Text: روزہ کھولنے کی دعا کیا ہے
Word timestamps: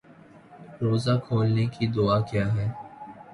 روزہ 0.81 1.15
کھولنے 1.25 1.65
کی 1.73 1.87
دعا 1.95 2.19
کیا 2.21 2.45
ہے 2.55 2.67